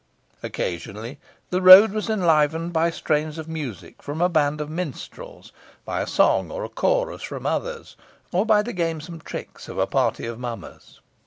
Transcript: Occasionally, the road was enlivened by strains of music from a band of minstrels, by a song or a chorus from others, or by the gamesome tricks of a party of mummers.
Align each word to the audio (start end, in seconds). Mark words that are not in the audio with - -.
Occasionally, 0.41 1.19
the 1.51 1.61
road 1.61 1.91
was 1.91 2.09
enlivened 2.09 2.73
by 2.73 2.89
strains 2.89 3.37
of 3.37 3.47
music 3.47 4.01
from 4.01 4.19
a 4.19 4.29
band 4.29 4.59
of 4.59 4.67
minstrels, 4.67 5.51
by 5.85 6.01
a 6.01 6.07
song 6.07 6.49
or 6.49 6.63
a 6.63 6.69
chorus 6.69 7.21
from 7.21 7.45
others, 7.45 7.95
or 8.31 8.43
by 8.43 8.63
the 8.63 8.73
gamesome 8.73 9.21
tricks 9.21 9.67
of 9.69 9.77
a 9.77 9.85
party 9.85 10.25
of 10.25 10.39
mummers. 10.39 11.01